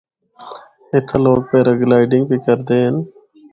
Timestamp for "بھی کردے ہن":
2.29-2.95